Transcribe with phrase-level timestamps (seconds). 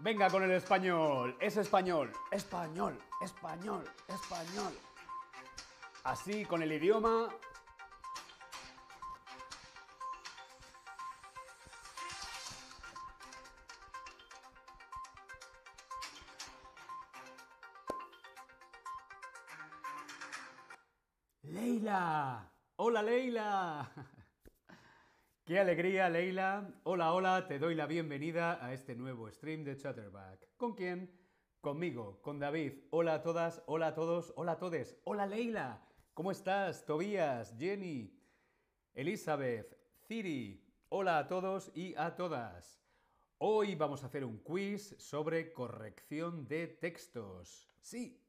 [0.00, 1.36] Venga con el español.
[1.40, 2.12] Es español.
[2.30, 2.96] Español.
[3.20, 3.84] Español.
[4.06, 4.72] Español.
[6.04, 7.28] Así, con el idioma.
[21.42, 22.52] Leila.
[22.76, 23.90] Hola, Leila.
[25.48, 26.74] Qué alegría, Leila.
[26.82, 30.46] Hola, hola, te doy la bienvenida a este nuevo stream de Chatterback.
[30.58, 31.10] ¿Con quién?
[31.62, 32.74] Conmigo, con David.
[32.90, 35.00] Hola a todas, hola a todos, hola a todes.
[35.04, 35.82] Hola, Leila.
[36.12, 36.84] ¿Cómo estás?
[36.84, 38.14] Tobías, Jenny,
[38.92, 39.74] Elizabeth,
[40.06, 40.62] Ciri.
[40.90, 42.82] Hola a todos y a todas.
[43.38, 47.70] Hoy vamos a hacer un quiz sobre corrección de textos.
[47.80, 48.22] Sí,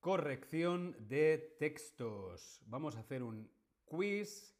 [0.00, 2.60] Corrección de textos.
[2.66, 3.50] Vamos a hacer un
[3.84, 4.56] quiz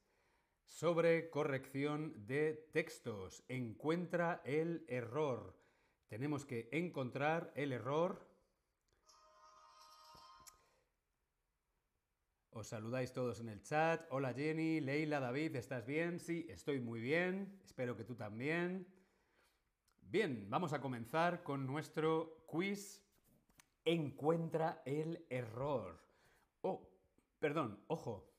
[0.64, 3.44] sobre corrección de textos.
[3.46, 5.56] Encuentra el error.
[6.08, 8.26] Tenemos que encontrar el error.
[12.50, 14.08] Os saludáis todos en el chat.
[14.10, 16.18] Hola Jenny, Leila, David, ¿estás bien?
[16.18, 17.60] Sí, estoy muy bien.
[17.64, 18.88] Espero que tú también.
[20.00, 23.07] Bien, vamos a comenzar con nuestro quiz
[23.92, 25.98] encuentra el error.
[26.60, 26.88] Oh,
[27.38, 28.30] perdón, ojo.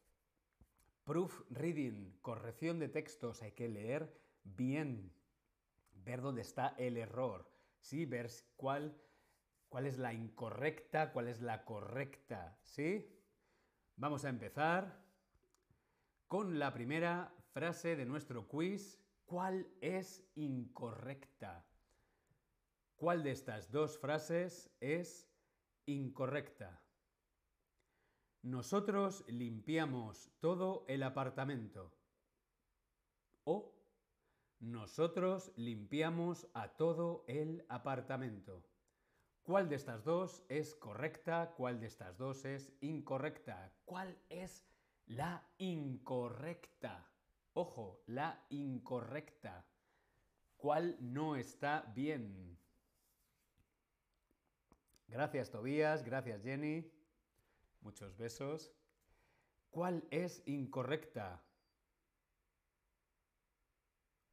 [1.05, 5.11] Proofreading, corrección de textos, hay que leer bien,
[6.05, 7.49] ver dónde está el error,
[7.79, 8.05] ¿sí?
[8.05, 8.95] Ver cuál,
[9.69, 13.11] cuál es la incorrecta, cuál es la correcta, ¿sí?
[13.95, 15.03] Vamos a empezar
[16.27, 18.99] con la primera frase de nuestro quiz.
[19.25, 21.65] ¿Cuál es incorrecta?
[22.95, 25.28] ¿Cuál de estas dos frases es
[25.89, 26.81] incorrecta.
[28.43, 31.91] Nosotros limpiamos todo el apartamento.
[33.43, 33.73] O
[34.59, 38.63] nosotros limpiamos a todo el apartamento.
[39.41, 41.55] ¿Cuál de estas dos es correcta?
[41.57, 43.73] ¿Cuál de estas dos es incorrecta?
[43.85, 44.63] ¿Cuál es
[45.07, 47.09] la incorrecta?
[47.53, 49.65] Ojo, la incorrecta.
[50.55, 52.58] ¿Cuál no está bien?
[55.09, 56.87] Gracias Tobías, gracias Jenny.
[57.81, 58.71] Muchos besos.
[59.71, 61.43] ¿Cuál es incorrecta?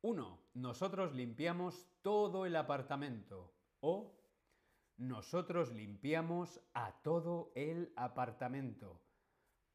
[0.02, 0.38] 1.
[0.54, 3.54] Nosotros limpiamos todo el apartamento.
[3.80, 4.14] O
[4.98, 9.00] nosotros limpiamos a todo el apartamento.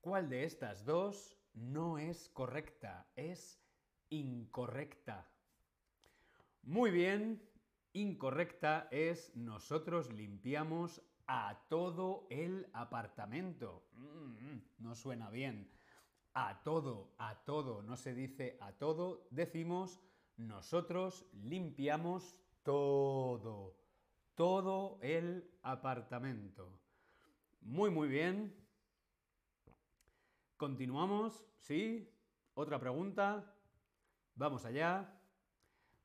[0.02, 3.08] ¿Cuál de estas dos no es correcta?
[3.16, 3.60] Es
[4.10, 5.28] incorrecta.
[6.62, 7.42] Muy bien,
[7.94, 13.84] Incorrecta es nosotros limpiamos a todo el apartamento.
[13.94, 15.70] Mm, no suena bien.
[16.34, 17.82] A todo, a todo.
[17.82, 20.00] No se dice a todo, decimos
[20.38, 23.76] nosotros limpiamos todo.
[24.36, 26.80] Todo el apartamento.
[27.62, 28.56] Muy, muy bien.
[30.58, 32.10] Continuamos, ¿sí?
[32.54, 33.54] Otra pregunta.
[34.36, 35.14] Vamos allá.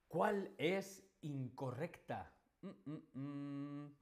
[0.08, 2.32] ¿Cuál es incorrecta.
[2.62, 3.96] Mm, mm, mm.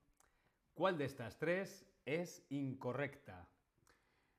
[0.75, 3.49] ¿Cuál de estas tres es incorrecta?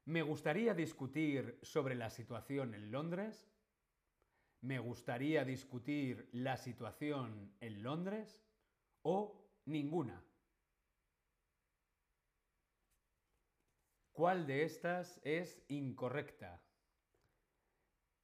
[0.06, 3.50] ¿Me gustaría discutir sobre la situación en Londres?
[4.62, 8.42] ¿Me gustaría discutir la situación en Londres?
[9.02, 10.24] ¿O ninguna?
[14.12, 16.62] ¿Cuál de estas es incorrecta?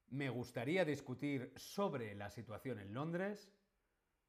[0.07, 3.49] ¿Me gustaría discutir sobre la situación en Londres?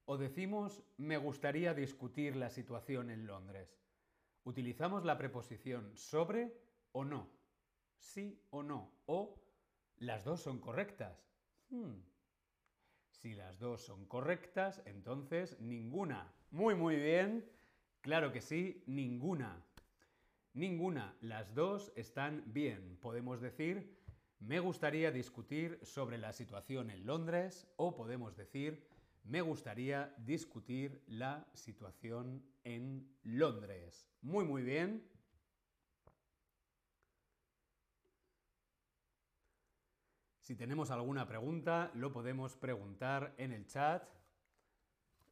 [0.04, 3.78] O decimos me gustaría discutir la situación en Londres.
[4.44, 6.52] Utilizamos la preposición sobre
[6.92, 7.30] o no.
[7.98, 8.90] Sí o no.
[9.06, 9.40] O
[9.96, 11.24] las dos son correctas.
[11.70, 12.00] Hmm.
[13.10, 16.34] Si las dos son correctas, entonces ninguna.
[16.50, 17.48] Muy, muy bien.
[18.00, 19.64] Claro que sí, ninguna.
[20.54, 21.16] Ninguna.
[21.20, 22.98] Las dos están bien.
[23.00, 23.96] Podemos decir,
[24.40, 28.84] me gustaría discutir sobre la situación en Londres o podemos decir,
[29.24, 34.08] me gustaría discutir la situación en Londres.
[34.20, 35.08] Muy, muy bien.
[40.40, 44.02] Si tenemos alguna pregunta, lo podemos preguntar en el chat.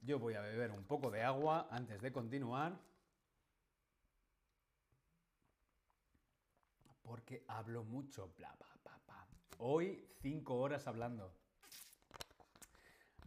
[0.01, 2.81] Yo voy a beber un poco de agua antes de continuar.
[7.03, 8.33] Porque hablo mucho.
[8.37, 8.57] Bla,
[9.63, 11.35] Hoy cinco horas hablando.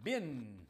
[0.04, 0.68] Bien.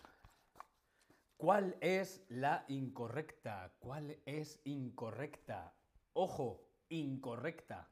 [1.38, 3.74] ¿Cuál es la incorrecta?
[3.80, 5.74] ¿Cuál es incorrecta?
[6.13, 7.89] Ojo, incorrecta.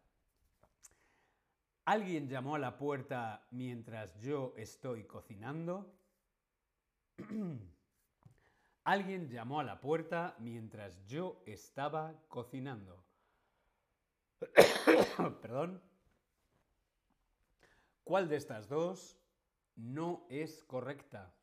[1.85, 5.91] ¿Alguien llamó a la puerta mientras yo estoy cocinando?
[8.83, 13.03] Alguien llamó a la puerta mientras yo estaba cocinando.
[15.41, 15.81] Perdón.
[18.03, 19.20] ¿Cuál de estas dos
[19.75, 21.33] no es correcta?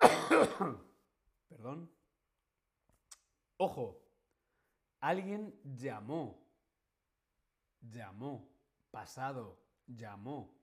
[1.48, 1.90] Perdón.
[3.58, 4.02] Ojo,
[5.00, 6.42] alguien llamó,
[7.80, 8.48] llamó,
[8.90, 10.56] pasado, llamó,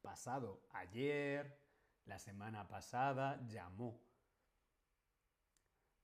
[0.00, 1.58] pasado, ayer,
[2.04, 4.00] la semana pasada, llamó.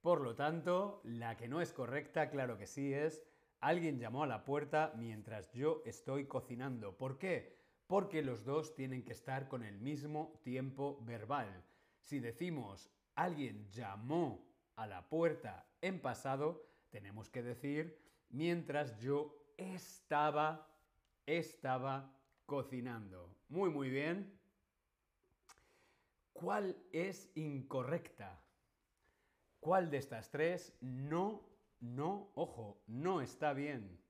[0.01, 3.23] Por lo tanto, la que no es correcta, claro que sí, es
[3.63, 6.99] alguien llamó a la puerta mientras yo estoy cocinando.
[6.99, 7.57] ¿Por qué?
[7.87, 11.65] Porque los dos tienen que estar con el mismo tiempo verbal.
[12.01, 14.45] Si decimos alguien llamó
[14.75, 17.99] a la puerta en pasado, tenemos que decir
[18.31, 20.69] mientras yo estaba,
[21.25, 22.13] estaba
[22.47, 23.33] cocinando.
[23.49, 24.41] Muy, muy bien.
[26.33, 28.43] ¿Cuál es incorrecta?
[29.61, 31.52] ¿Cuál de estas tres no,
[31.83, 34.01] no, ojo, no está bien?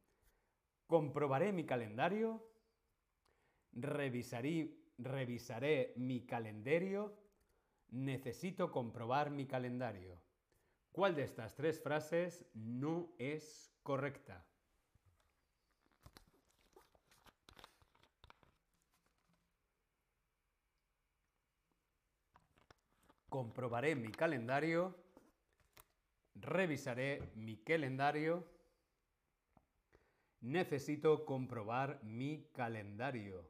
[0.87, 2.47] Comprobaré mi calendario,
[3.73, 4.77] revisaré,
[5.97, 7.17] mi calendario,
[7.89, 10.21] necesito comprobar mi calendario.
[10.93, 14.45] ¿Cuál de estas tres frases no es correcta?
[23.31, 24.95] Comprobaré mi calendario,
[26.35, 28.47] revisaré mi calendario,
[30.41, 33.49] necesito comprobar mi calendario.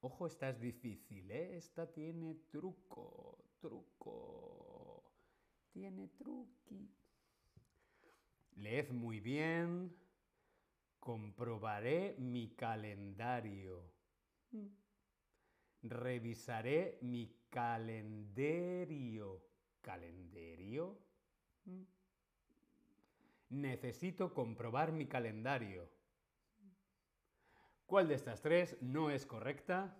[0.00, 1.56] Ojo, esta es difícil, ¿eh?
[1.56, 5.04] Esta tiene truco truco.
[5.70, 6.90] Tiene truqui.
[8.56, 9.96] Leed muy bien.
[10.98, 13.90] Comprobaré mi calendario.
[15.82, 19.42] Revisaré mi calendario.
[19.80, 20.98] ¿Calendario?
[23.50, 25.88] Necesito comprobar mi calendario.
[27.86, 29.96] ¿Cuál de estas tres no es correcta?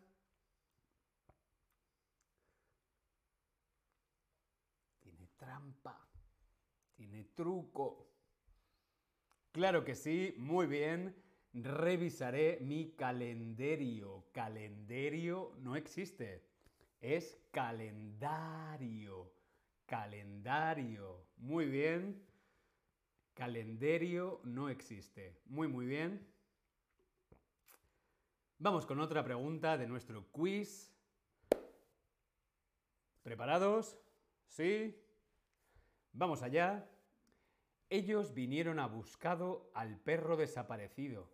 [5.43, 5.99] trampa,
[6.95, 8.09] tiene truco.
[9.51, 11.15] Claro que sí, muy bien.
[11.53, 14.25] Revisaré mi calendario.
[14.33, 16.45] Calendario no existe.
[17.01, 19.33] Es calendario.
[19.93, 21.23] Calendario.
[21.37, 22.27] Muy bien.
[23.35, 25.37] Calendario no existe.
[25.45, 26.27] Muy, muy bien.
[28.57, 30.97] Vamos con otra pregunta de nuestro quiz.
[33.23, 33.99] ¿Preparados?
[34.47, 34.99] ¿Sí?
[36.15, 36.89] Vamos allá.
[37.91, 41.31] Ellos vinieron a buscado al perro desaparecido.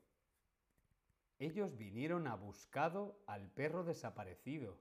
[1.39, 4.77] Ellos vinieron a buscado al perro desaparecido.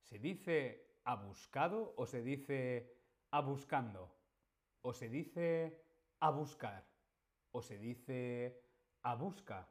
[0.00, 2.93] ¿Se dice a buscado o se dice
[3.34, 4.14] a buscando?
[4.82, 5.82] ¿O se dice
[6.20, 6.86] a buscar?
[7.50, 8.62] ¿O se dice
[9.02, 9.68] a busca?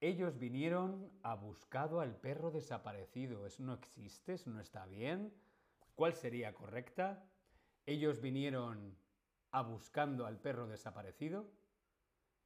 [0.00, 3.44] Ellos vinieron a buscado al perro desaparecido.
[3.44, 5.34] Eso no existe, eso no está bien.
[5.94, 7.28] ¿Cuál sería correcta?
[7.84, 8.96] Ellos vinieron
[9.50, 11.52] a buscando al perro desaparecido.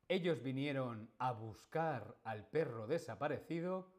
[0.09, 3.93] Ellos vinieron a buscar al perro desaparecido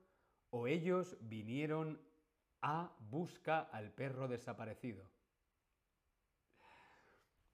[0.50, 2.05] o ellos vinieron
[3.00, 5.04] busca al perro desaparecido.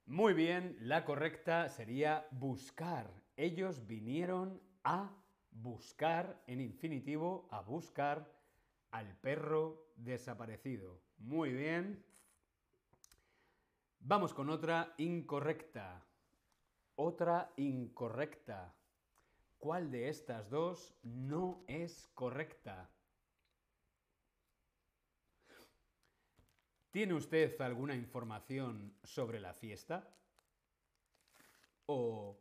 [0.06, 3.12] Muy bien, la correcta sería buscar.
[3.36, 5.10] Ellos vinieron a
[5.52, 8.32] buscar en infinitivo, a buscar
[8.92, 11.02] al perro desaparecido.
[11.18, 12.04] Muy bien.
[14.00, 16.04] Vamos con otra incorrecta.
[16.96, 18.74] Otra incorrecta.
[19.60, 22.90] ¿Cuál de estas dos no es correcta?
[26.92, 30.14] ¿Tiene usted alguna información sobre la fiesta?
[31.86, 32.38] ¿O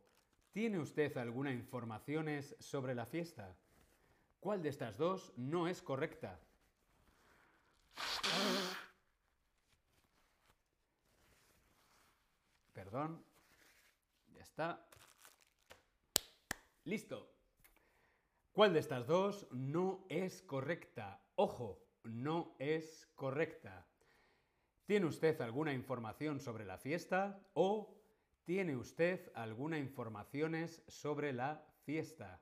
[0.51, 2.27] tiene usted alguna información
[2.59, 3.55] sobre la fiesta?
[4.41, 6.37] ¿Cuál de estas dos no es correcta?
[12.73, 13.23] Perdón.
[14.33, 14.85] Ya está.
[16.83, 17.31] Listo.
[18.51, 21.21] ¿Cuál de estas dos no es correcta?
[21.35, 23.87] Ojo, no es correcta.
[24.91, 27.39] ¿Tiene usted alguna información sobre la fiesta?
[27.53, 27.97] ¿O
[28.43, 32.41] tiene usted alguna informaciones sobre la fiesta?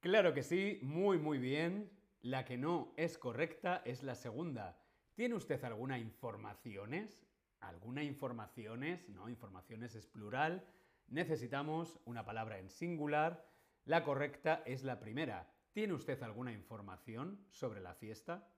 [0.00, 1.90] Claro que sí, muy muy bien.
[2.20, 4.84] La que no es correcta es la segunda.
[5.14, 7.26] ¿Tiene usted alguna informaciones?
[7.60, 9.08] ¿Alguna informaciones?
[9.08, 10.62] No, informaciones es plural.
[11.08, 13.48] Necesitamos una palabra en singular
[13.84, 15.52] la correcta es la primera.
[15.72, 18.52] ¿Tiene usted alguna información sobre la fiesta?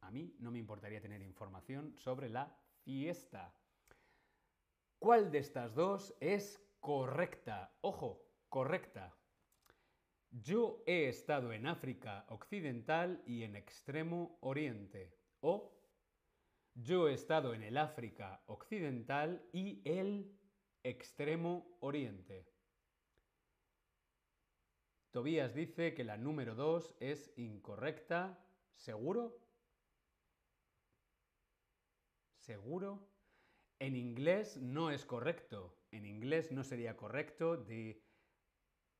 [0.00, 3.54] A mí no me importaría tener información sobre la fiesta.
[4.98, 7.76] ¿Cuál de estas dos es correcta?
[7.80, 9.16] Ojo, correcta.
[10.30, 15.16] Yo he estado en África Occidental y en Extremo Oriente.
[15.40, 15.78] O
[16.74, 20.38] yo he estado en el África Occidental y el
[20.82, 22.51] Extremo Oriente.
[25.12, 28.42] Tobías dice que la número 2 es incorrecta.
[28.76, 29.38] ¿Seguro?
[32.38, 33.06] ¿Seguro?
[33.78, 35.76] En inglés no es correcto.
[35.90, 37.58] En inglés no sería correcto.
[37.58, 38.02] De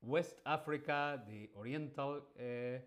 [0.02, 2.87] West Africa, de Oriental, eh,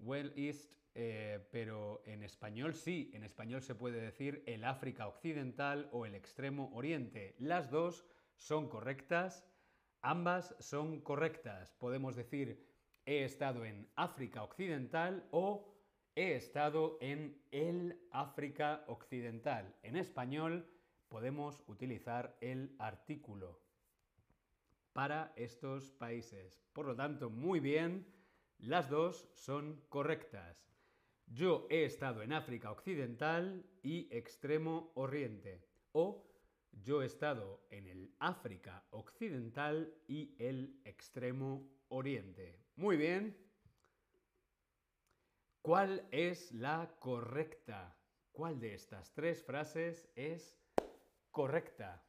[0.00, 5.88] Well East, eh, pero en español sí, en español se puede decir el África Occidental
[5.92, 7.36] o el Extremo Oriente.
[7.38, 9.47] Las dos son correctas,
[10.02, 11.72] ambas son correctas.
[11.78, 12.66] Podemos decir
[13.06, 15.74] he estado en África Occidental o
[16.14, 19.74] he estado en el África Occidental.
[19.82, 20.68] En español
[21.08, 23.60] podemos utilizar el artículo
[24.92, 26.60] para estos países.
[26.72, 28.06] Por lo tanto, muy bien,
[28.58, 30.68] las dos son correctas.
[31.26, 35.64] Yo he estado en África Occidental y Extremo Oriente.
[35.92, 36.27] O
[36.72, 42.58] yo he estado en el África Occidental y el Extremo Oriente.
[42.76, 43.36] Muy bien.
[45.62, 47.96] ¿Cuál es la correcta?
[48.32, 50.58] ¿Cuál de estas tres frases es
[51.30, 52.04] correcta?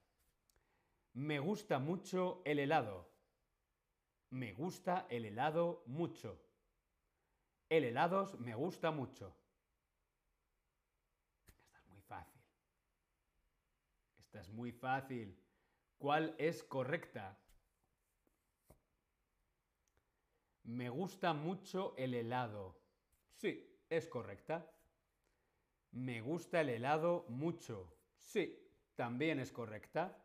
[1.14, 3.10] Me gusta mucho el helado.
[4.30, 6.40] Me gusta el helado mucho.
[7.68, 9.36] El helado me gusta mucho.
[11.48, 12.42] Esta es muy fácil.
[14.30, 15.36] Esta es muy fácil.
[15.98, 17.36] ¿Cuál es correcta?
[20.66, 22.80] Me gusta mucho el helado.
[23.38, 24.72] Sí, es correcta.
[25.94, 27.92] Me gusta el helado mucho.
[28.18, 28.56] Sí,
[28.94, 30.16] también es correcta.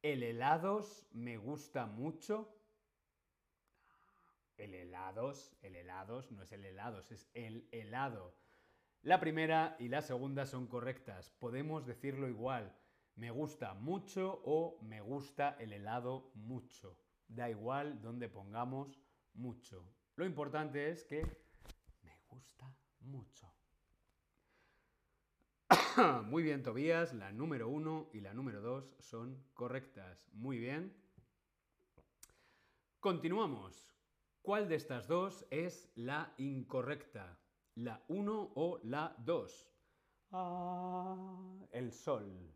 [0.00, 2.56] ¿El helados me gusta mucho?
[4.58, 8.36] El helados, el helados no es el helados, es el helado.
[9.02, 11.32] La primera y la segunda son correctas.
[11.40, 12.72] Podemos decirlo igual.
[13.16, 16.98] Me gusta mucho o me gusta el helado mucho.
[17.28, 18.98] Da igual donde pongamos
[19.34, 19.84] mucho.
[20.16, 21.22] Lo importante es que
[22.02, 23.52] me gusta mucho.
[26.26, 27.14] Muy bien, Tobías.
[27.14, 30.28] La número uno y la número dos son correctas.
[30.32, 30.94] Muy bien.
[33.00, 33.92] Continuamos.
[34.42, 37.38] ¿Cuál de estas dos es la incorrecta?
[37.76, 39.72] ¿La 1 o la 2?
[40.32, 41.16] Ah,
[41.70, 42.54] el sol.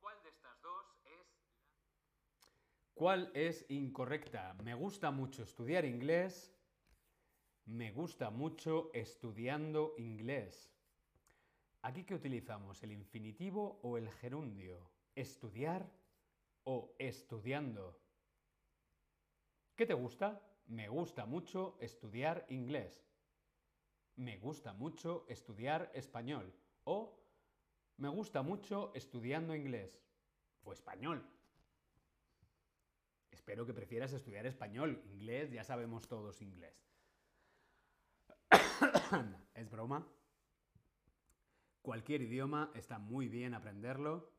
[0.00, 1.26] ¿Cuál de estas dos es
[2.96, 4.54] ¿Cuál es incorrecta?
[4.64, 6.50] Me gusta mucho estudiar inglés.
[7.66, 10.72] Me gusta mucho estudiando inglés.
[11.82, 12.82] ¿Aquí qué utilizamos?
[12.82, 14.90] ¿El infinitivo o el gerundio?
[15.14, 15.86] ¿Estudiar
[16.64, 18.00] o estudiando?
[19.76, 20.40] ¿Qué te gusta?
[20.66, 23.04] Me gusta mucho estudiar inglés.
[24.14, 26.50] Me gusta mucho estudiar español.
[26.84, 27.20] O
[27.98, 30.02] me gusta mucho estudiando inglés.
[30.64, 31.35] O español.
[33.46, 35.00] Espero que prefieras estudiar español.
[35.04, 36.84] Inglés, ya sabemos todos inglés.
[39.54, 40.04] es broma.
[41.80, 44.32] Cualquier idioma está muy bien aprenderlo.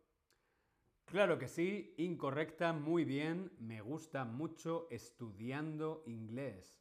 [1.06, 3.50] Claro que sí, incorrecta, muy bien.
[3.60, 6.78] Me gusta mucho estudiando inglés.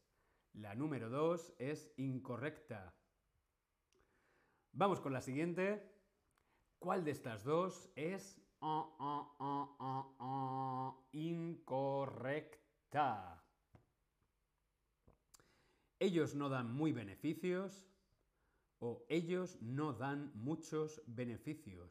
[0.53, 2.93] La número dos es incorrecta.
[4.73, 5.81] Vamos con la siguiente.
[6.81, 9.65] ¿Cuál de estas dos es uh, uh,
[10.21, 12.57] uh, incorrecta?
[15.99, 17.87] Ellos no dan muy beneficios
[18.81, 21.91] o ellos no dan muchos beneficios.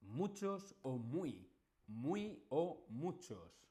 [0.00, 1.50] Muchos o muy.
[1.86, 3.66] Muy o muchos.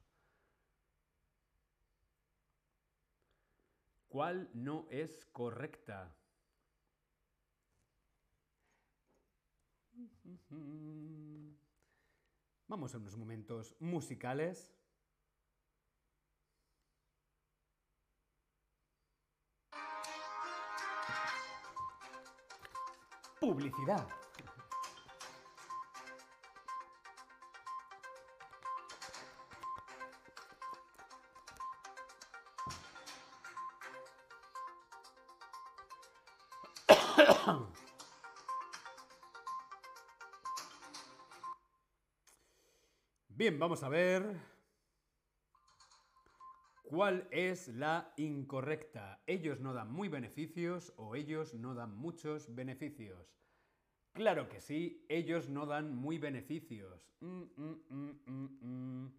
[4.07, 6.15] ¿Cuál no es correcta?
[12.67, 14.73] Vamos a unos momentos musicales.
[23.39, 24.24] Publicidad.
[43.37, 44.39] Bien, vamos a ver.
[46.83, 49.21] ¿Cuál es la incorrecta?
[49.27, 53.35] Ellos no dan muy beneficios o ellos no dan muchos beneficios.
[54.13, 57.11] Claro que sí, ellos no dan muy beneficios.
[57.19, 59.13] Mm, mm, mm,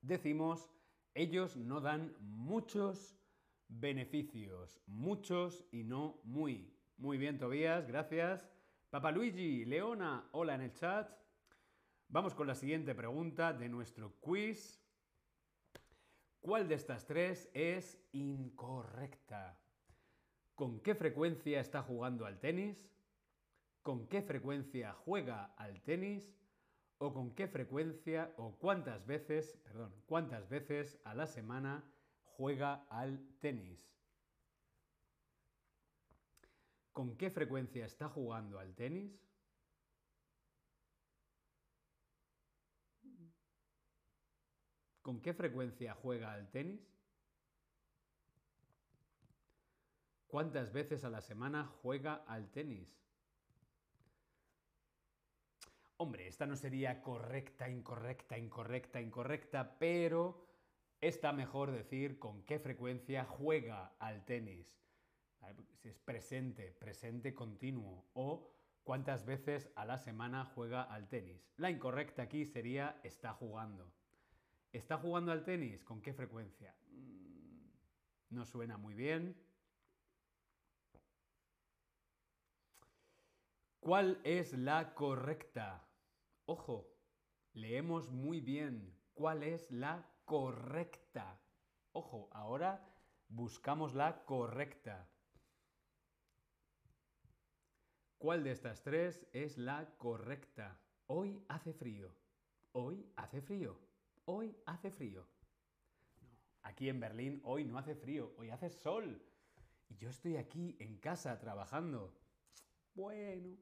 [0.00, 0.68] Decimos,
[1.14, 3.16] ellos no dan muchos
[3.68, 4.80] beneficios.
[4.88, 6.74] Muchos y no muy.
[6.96, 8.50] Muy bien, Tobías, gracias.
[8.90, 11.21] Papaluigi, Leona, hola en el chat.
[12.12, 14.78] Vamos con la siguiente pregunta de nuestro quiz.
[16.42, 19.58] ¿Cuál de estas tres es incorrecta?
[20.54, 22.92] ¿Con qué frecuencia está jugando al tenis?
[23.80, 26.36] ¿Con qué frecuencia juega al tenis?
[26.98, 31.82] ¿O con qué frecuencia o cuántas veces, perdón, cuántas veces a la semana
[32.24, 33.90] juega al tenis?
[36.92, 39.31] ¿Con qué frecuencia está jugando al tenis?
[45.02, 46.80] ¿Con qué frecuencia juega al tenis?
[50.28, 52.96] ¿Cuántas veces a la semana juega al tenis?
[55.98, 60.46] Hombre, esta no sería correcta, incorrecta, incorrecta, incorrecta, pero
[61.00, 64.80] está mejor decir con qué frecuencia juega al tenis.
[65.74, 68.52] Si es presente, presente continuo o
[68.84, 71.52] cuántas veces a la semana juega al tenis.
[71.56, 73.92] La incorrecta aquí sería está jugando.
[74.72, 75.84] ¿Está jugando al tenis?
[75.84, 76.74] ¿Con qué frecuencia?
[76.92, 77.66] Mm,
[78.30, 79.36] no suena muy bien.
[83.80, 85.86] ¿Cuál es la correcta?
[86.46, 86.88] Ojo,
[87.52, 88.96] leemos muy bien.
[89.12, 91.38] ¿Cuál es la correcta?
[91.92, 92.82] Ojo, ahora
[93.28, 95.06] buscamos la correcta.
[98.16, 100.80] ¿Cuál de estas tres es la correcta?
[101.08, 102.14] Hoy hace frío.
[102.72, 103.91] Hoy hace frío.
[104.24, 105.26] Hoy hace frío.
[106.62, 109.20] aquí en Berlín hoy no hace frío, hoy hace sol.
[109.88, 112.14] Y yo estoy aquí en casa trabajando.
[112.94, 113.58] Bueno.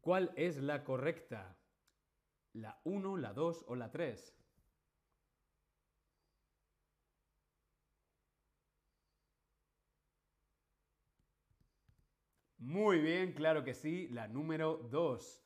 [0.00, 1.56] ¿Cuál es la correcta?
[2.54, 4.34] ¿La 1, la 2 o la 3?
[12.58, 15.40] Muy bien, claro que sí, la número 2.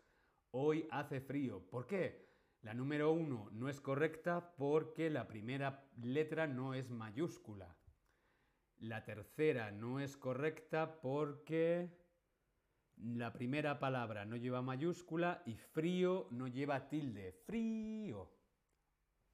[0.52, 1.60] Hoy hace frío.
[1.68, 2.31] ¿Por qué?
[2.62, 7.76] La número uno no es correcta porque la primera letra no es mayúscula.
[8.78, 11.90] La tercera no es correcta porque
[12.96, 17.32] la primera palabra no lleva mayúscula y frío no lleva tilde.
[17.32, 18.30] Frío.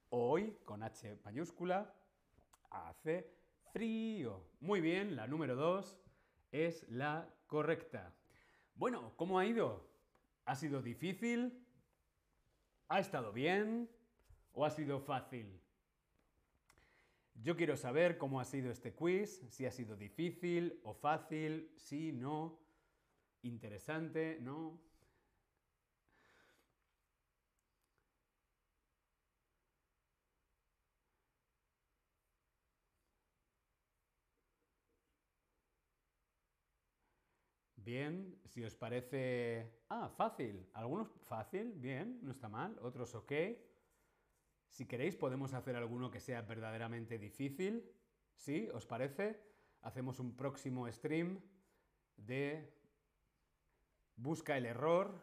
[0.09, 1.95] Hoy, con H mayúscula,
[2.71, 3.31] hace
[3.73, 4.49] frío.
[4.61, 6.01] Muy bien, la número dos
[6.51, 8.15] es la correcta.
[8.75, 9.87] Bueno, ¿cómo ha ido?
[10.47, 11.68] ¿Ha sido difícil?
[12.91, 13.91] ¿Ha estado bien
[14.53, 15.61] o ha sido fácil?
[17.35, 22.13] Yo quiero saber cómo ha sido este quiz, si ha sido difícil o fácil, sí,
[22.13, 22.59] no,
[23.43, 24.81] interesante, no.
[37.89, 39.81] Bien, si os parece...
[39.89, 40.69] Ah, fácil.
[40.75, 42.79] Algunos fácil, bien, no está mal.
[42.83, 43.33] Otros ok.
[44.69, 47.91] Si queréis podemos hacer alguno que sea verdaderamente difícil.
[48.37, 48.69] ¿Sí?
[48.75, 49.41] ¿Os parece?
[49.81, 51.41] Hacemos un próximo stream
[52.19, 52.75] de
[54.17, 55.23] busca el error.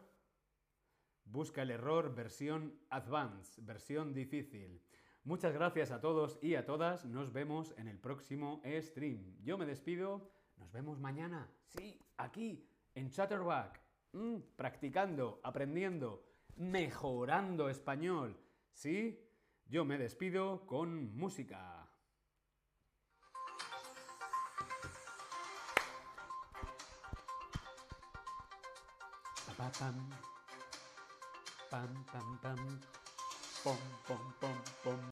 [1.22, 4.82] Busca el error versión advanced, versión difícil.
[5.22, 7.04] Muchas gracias a todos y a todas.
[7.04, 9.36] Nos vemos en el próximo stream.
[9.44, 10.35] Yo me despido.
[10.56, 11.48] Nos vemos mañana.
[11.66, 13.80] Sí, aquí, en Chatterback.
[14.12, 16.24] Mm, practicando, aprendiendo,
[16.56, 18.38] mejorando español.
[18.72, 19.20] ¿Sí?
[19.66, 21.86] Yo me despido con música.
[31.70, 32.60] pam pam pam
[34.06, 35.10] pom pom pom